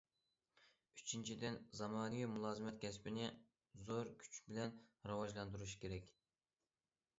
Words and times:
ئۈچىنچىدىن، 1.01 1.59
زامانىۋى 1.79 2.29
مۇلازىمەت 2.37 2.81
كەسپىنى 2.87 3.29
زور 3.91 4.11
كۈچ 4.25 4.41
بىلەن 4.49 4.77
راۋاجلاندۇرۇشى 5.13 5.81
كېرەك. 5.87 6.13